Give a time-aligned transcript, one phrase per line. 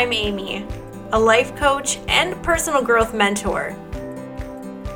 [0.00, 0.66] I'm Amy,
[1.12, 3.76] a life coach and personal growth mentor.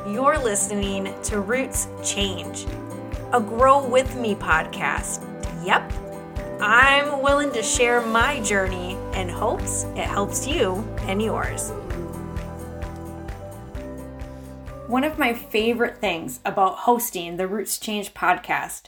[0.09, 2.65] You're listening to Roots Change,
[3.31, 5.21] a Grow With Me podcast.
[5.63, 5.93] Yep,
[6.59, 11.69] I'm willing to share my journey and hopes it helps you and yours.
[14.87, 18.85] One of my favorite things about hosting the Roots Change podcast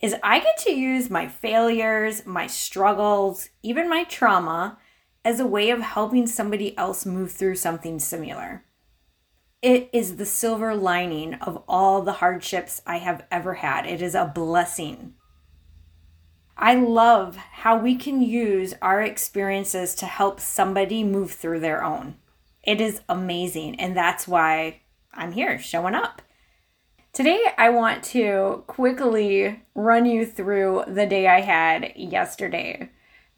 [0.00, 4.78] is I get to use my failures, my struggles, even my trauma
[5.24, 8.64] as a way of helping somebody else move through something similar.
[9.62, 13.84] It is the silver lining of all the hardships I have ever had.
[13.84, 15.14] It is a blessing.
[16.56, 22.16] I love how we can use our experiences to help somebody move through their own.
[22.62, 24.80] It is amazing, and that's why
[25.12, 26.22] I'm here showing up.
[27.12, 32.90] Today, I want to quickly run you through the day I had yesterday.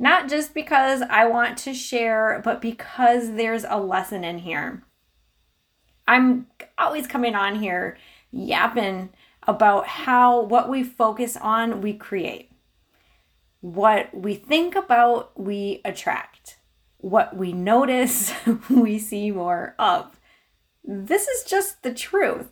[0.03, 4.83] Not just because I want to share, but because there's a lesson in here.
[6.09, 7.97] I'm always coming on here
[8.33, 9.11] yapping
[9.47, 12.51] about how what we focus on, we create.
[13.61, 16.59] What we think about, we attract.
[16.99, 18.33] What we notice,
[18.69, 20.19] we see more of.
[20.83, 22.51] This is just the truth.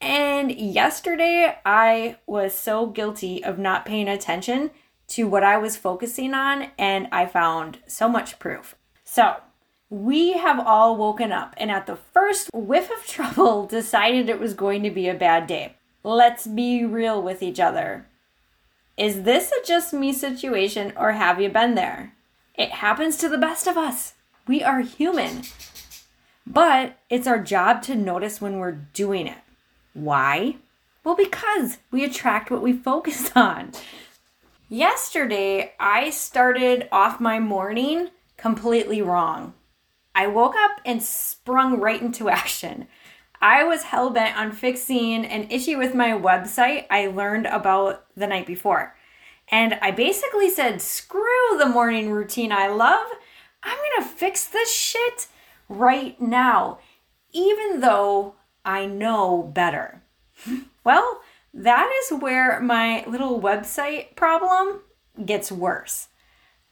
[0.00, 4.70] And yesterday, I was so guilty of not paying attention
[5.08, 8.74] to what I was focusing on, and I found so much proof.
[9.04, 9.36] So,
[9.90, 14.54] we have all woken up and at the first whiff of trouble decided it was
[14.54, 15.74] going to be a bad day.
[16.04, 18.06] Let's be real with each other.
[18.96, 22.14] Is this a just me situation or have you been there?
[22.54, 24.14] It happens to the best of us.
[24.46, 25.42] We are human.
[26.46, 29.38] But it's our job to notice when we're doing it.
[29.94, 30.56] Why?
[31.04, 33.72] Well, because we attract what we focus on.
[34.70, 39.54] Yesterday, I started off my morning completely wrong.
[40.14, 42.86] I woke up and sprung right into action.
[43.40, 48.26] I was hell bent on fixing an issue with my website I learned about the
[48.26, 48.94] night before.
[49.50, 53.06] And I basically said, screw the morning routine I love.
[53.62, 55.28] I'm gonna fix this shit
[55.70, 56.78] right now,
[57.32, 58.34] even though
[58.66, 60.02] I know better.
[60.84, 61.22] well,
[61.58, 64.80] that is where my little website problem
[65.24, 66.08] gets worse.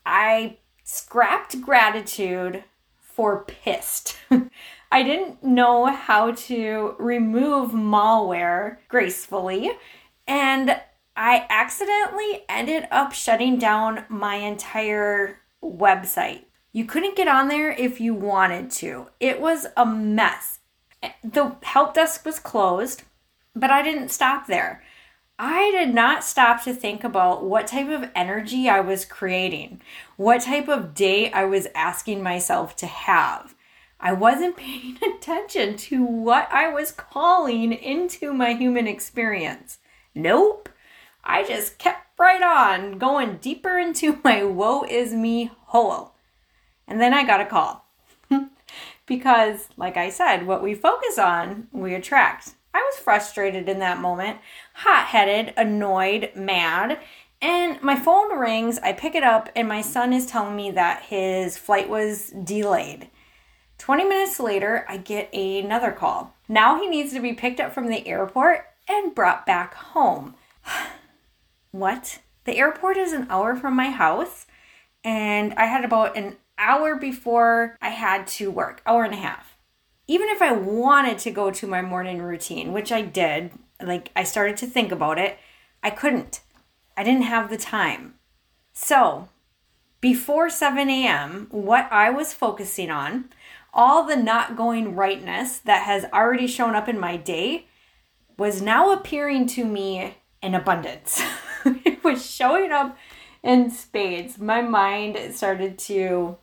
[0.05, 2.63] I scrapped gratitude
[3.01, 4.17] for pissed.
[4.93, 9.73] I didn't know how to remove malware gracefully,
[10.29, 10.81] and
[11.17, 16.45] I accidentally ended up shutting down my entire website.
[16.73, 19.09] You couldn't get on there if you wanted to.
[19.19, 20.61] It was a mess.
[21.25, 23.03] The help desk was closed,
[23.57, 24.85] but I didn't stop there.
[25.39, 29.83] I did not stop to think about what type of energy I was creating,
[30.17, 33.55] what type of day I was asking myself to have.
[33.99, 39.79] I wasn't paying attention to what I was calling into my human experience.
[40.15, 40.69] Nope.
[41.25, 46.15] I just kept right on, going deeper into my woe is me hole.
[46.89, 47.85] And then I got a call.
[49.07, 52.55] because, like I said, what we focus on, we attract.
[52.77, 54.39] I was frustrated in that moment,
[54.75, 57.01] hot headed, annoyed, mad.
[57.41, 61.05] And my phone rings, I pick it up, and my son is telling me that
[61.05, 63.09] his flight was delayed.
[63.79, 66.35] 20 minutes later, I get another call.
[66.51, 70.35] Now he needs to be picked up from the airport and brought back home.
[71.71, 72.19] what?
[72.45, 74.47] The airport is an hour from my house,
[75.03, 79.56] and I had about an hour before I had to work, hour and a half
[80.09, 83.53] even if I wanted to go to my morning routine, which I did,
[83.83, 85.39] like I started to think about it,
[85.83, 86.41] I couldn't.
[86.97, 88.15] I didn't have the time.
[88.73, 89.29] So,
[90.01, 93.31] before 7 a.m., what I was focusing on,
[93.75, 97.67] all the not going rightness that has already shown up in my day,
[98.39, 101.23] was now appearing to me in abundance.
[101.65, 102.97] it was showing up
[103.43, 104.39] in spades.
[104.39, 106.37] My mind started to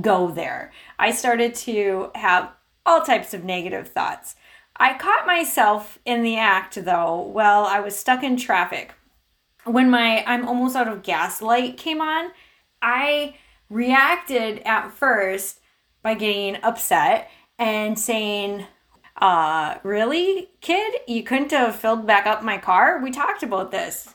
[0.00, 0.72] go there.
[0.98, 2.50] I started to have
[2.84, 4.36] all types of negative thoughts.
[4.76, 8.94] I caught myself in the act though while I was stuck in traffic.
[9.64, 12.30] When my I'm almost out of gas light came on,
[12.80, 13.34] I
[13.68, 15.60] reacted at first
[16.02, 18.64] by getting upset and saying,
[19.20, 21.00] uh, really, kid?
[21.06, 23.00] You couldn't have filled back up my car?
[23.02, 24.14] We talked about this.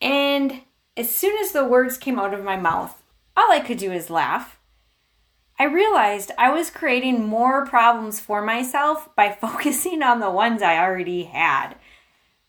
[0.00, 0.62] And
[0.96, 3.02] as soon as the words came out of my mouth,
[3.36, 4.57] all I could do is laugh.
[5.60, 10.78] I realized I was creating more problems for myself by focusing on the ones I
[10.78, 11.74] already had.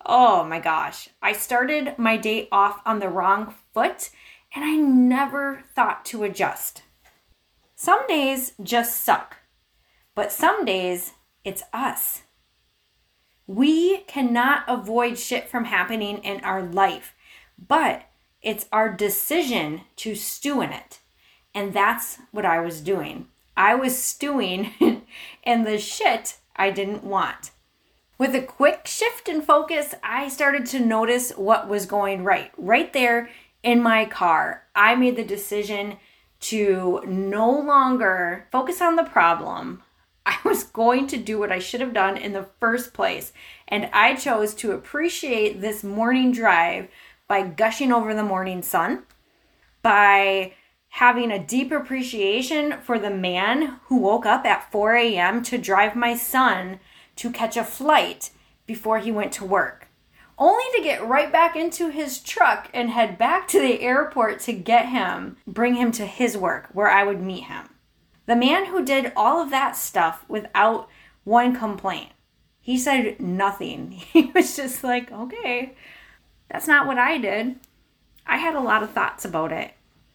[0.05, 4.11] Oh my gosh, I started my day off on the wrong foot
[4.53, 6.83] and I never thought to adjust.
[7.75, 9.37] Some days just suck,
[10.13, 11.13] but some days
[11.43, 12.23] it's us.
[13.47, 17.15] We cannot avoid shit from happening in our life,
[17.57, 18.03] but
[18.41, 20.99] it's our decision to stew in it.
[21.53, 23.27] And that's what I was doing.
[23.57, 24.71] I was stewing
[25.43, 27.51] in the shit I didn't want.
[28.17, 32.51] With a quick shift in focus, I started to notice what was going right.
[32.57, 33.29] Right there
[33.63, 35.97] in my car, I made the decision
[36.41, 39.83] to no longer focus on the problem.
[40.25, 43.33] I was going to do what I should have done in the first place.
[43.67, 46.87] And I chose to appreciate this morning drive
[47.27, 49.03] by gushing over the morning sun,
[49.81, 50.53] by
[50.89, 55.41] having a deep appreciation for the man who woke up at 4 a.m.
[55.43, 56.79] to drive my son
[57.15, 58.31] to catch a flight
[58.65, 59.87] before he went to work,
[60.37, 64.53] only to get right back into his truck and head back to the airport to
[64.53, 67.69] get him, bring him to his work where I would meet him.
[68.25, 70.87] The man who did all of that stuff without
[71.23, 72.11] one complaint.
[72.61, 73.91] He said nothing.
[74.13, 75.75] He was just like, okay,
[76.51, 77.55] that's not what I did.
[78.25, 79.71] I had a lot of thoughts about it.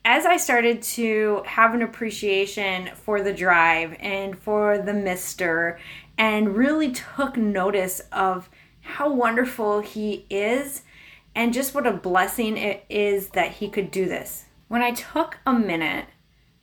[0.06, 5.79] As I started to have an appreciation for the drive and for the mister,
[6.19, 8.51] and really took notice of
[8.83, 10.83] how wonderful he is
[11.35, 14.45] and just what a blessing it is that he could do this.
[14.69, 16.05] When I took a minute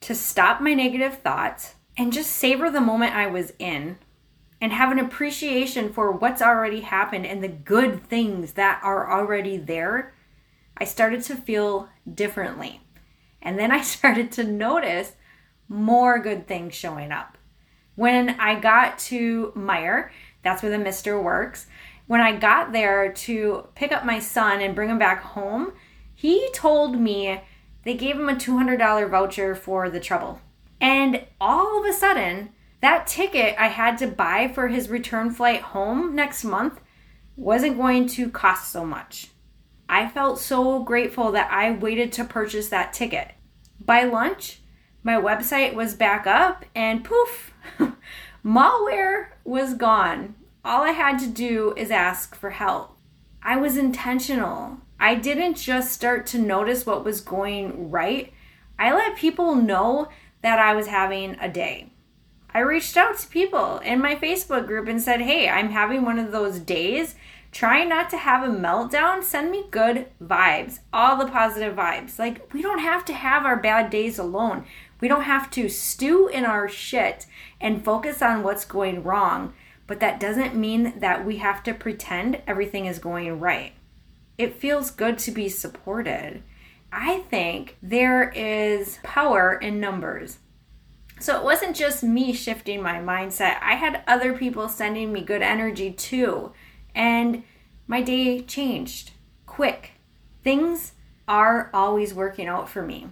[0.01, 3.97] to stop my negative thoughts and just savor the moment I was in
[4.61, 9.57] and have an appreciation for what's already happened and the good things that are already
[9.57, 10.13] there,
[10.77, 12.81] I started to feel differently.
[13.41, 15.13] And then I started to notice
[15.67, 17.37] more good things showing up.
[17.95, 20.09] When I got to Meijer,
[20.43, 21.67] that's where the Mister works.
[22.07, 25.73] When I got there to pick up my son and bring him back home,
[26.13, 27.41] he told me
[27.83, 30.41] they gave him a $200 voucher for the trouble.
[30.79, 32.49] And all of a sudden,
[32.81, 36.81] that ticket I had to buy for his return flight home next month
[37.35, 39.30] wasn't going to cost so much.
[39.91, 43.31] I felt so grateful that I waited to purchase that ticket.
[43.83, 44.61] By lunch,
[45.03, 47.53] my website was back up and poof,
[48.45, 50.35] malware was gone.
[50.63, 52.95] All I had to do is ask for help.
[53.43, 54.77] I was intentional.
[54.97, 58.31] I didn't just start to notice what was going right.
[58.79, 60.07] I let people know
[60.41, 61.91] that I was having a day.
[62.53, 66.17] I reached out to people in my Facebook group and said, Hey, I'm having one
[66.17, 67.15] of those days.
[67.51, 69.23] Try not to have a meltdown.
[69.23, 72.17] Send me good vibes, all the positive vibes.
[72.17, 74.65] Like, we don't have to have our bad days alone.
[75.01, 77.25] We don't have to stew in our shit
[77.59, 79.53] and focus on what's going wrong.
[79.85, 83.73] But that doesn't mean that we have to pretend everything is going right.
[84.37, 86.43] It feels good to be supported.
[86.93, 90.39] I think there is power in numbers.
[91.19, 95.41] So it wasn't just me shifting my mindset, I had other people sending me good
[95.43, 96.51] energy too.
[96.93, 97.43] And
[97.87, 99.11] my day changed
[99.45, 99.91] quick.
[100.43, 100.93] Things
[101.27, 103.07] are always working out for me.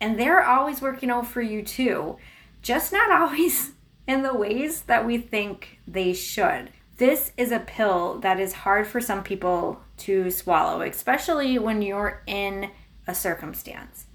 [0.00, 2.16] And they're always working out for you too,
[2.62, 3.72] just not always
[4.06, 6.70] in the ways that we think they should.
[6.96, 12.22] This is a pill that is hard for some people to swallow, especially when you're
[12.26, 12.70] in
[13.06, 14.06] a circumstance.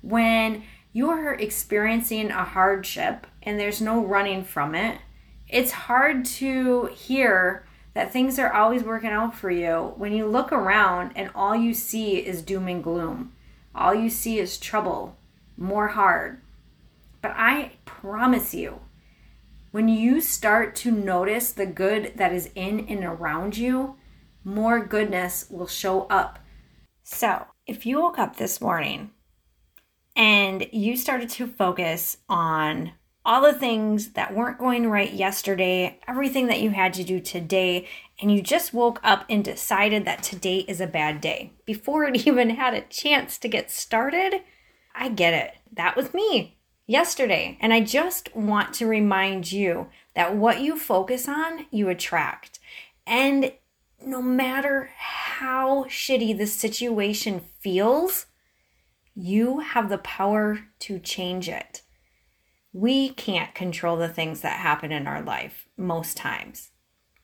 [0.00, 4.98] When you're experiencing a hardship and there's no running from it,
[5.48, 10.52] it's hard to hear that things are always working out for you when you look
[10.52, 13.32] around and all you see is doom and gloom.
[13.74, 15.16] All you see is trouble,
[15.56, 16.40] more hard.
[17.20, 18.80] But I promise you,
[19.70, 23.96] when you start to notice the good that is in and around you,
[24.44, 26.38] more goodness will show up.
[27.02, 29.12] So, if you woke up this morning
[30.16, 32.92] and you started to focus on
[33.24, 37.86] all the things that weren't going right yesterday, everything that you had to do today,
[38.20, 42.26] and you just woke up and decided that today is a bad day before it
[42.26, 44.42] even had a chance to get started,
[44.94, 45.54] I get it.
[45.72, 47.56] That was me yesterday.
[47.60, 52.58] And I just want to remind you that what you focus on, you attract.
[53.06, 53.52] And
[54.04, 58.26] no matter how shitty the situation feels,
[59.14, 61.82] you have the power to change it.
[62.72, 66.70] We can't control the things that happen in our life most times.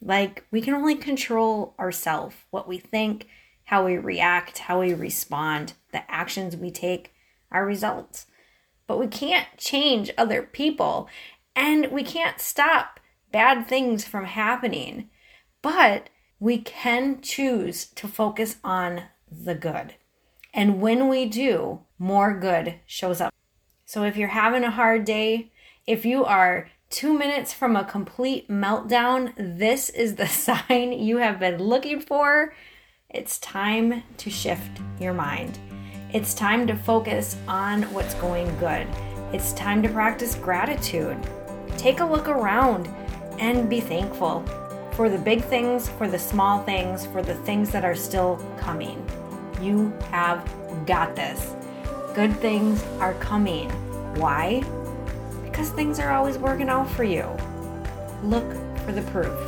[0.00, 3.26] Like, we can only control ourselves, what we think,
[3.64, 7.12] how we react, how we respond, the actions we take,
[7.50, 8.26] our results.
[8.86, 11.08] But we can't change other people
[11.54, 13.00] and we can't stop
[13.32, 15.10] bad things from happening.
[15.60, 19.94] But we can choose to focus on the good.
[20.54, 23.34] And when we do, more good shows up.
[23.88, 25.50] So if you're having a hard day,
[25.86, 31.40] if you are two minutes from a complete meltdown, this is the sign you have
[31.40, 32.54] been looking for.
[33.08, 35.58] It's time to shift your mind.
[36.12, 38.86] It's time to focus on what's going good.
[39.32, 41.16] It's time to practice gratitude.
[41.78, 42.88] Take a look around
[43.38, 44.44] and be thankful
[44.92, 49.02] for the big things, for the small things, for the things that are still coming.
[49.62, 50.46] You have
[50.84, 51.54] got this.
[52.18, 53.70] Good things are coming.
[54.16, 54.64] Why?
[55.44, 57.24] Because things are always working out for you.
[58.24, 59.38] Look for the proof.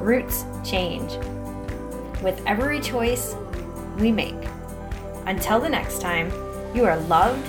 [0.00, 1.12] Roots change.
[2.24, 3.36] With every choice
[4.00, 4.34] we make.
[5.26, 6.32] Until the next time,
[6.74, 7.48] you are loved,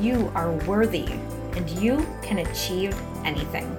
[0.00, 1.06] you are worthy,
[1.54, 2.92] and you can achieve
[3.24, 3.70] anything.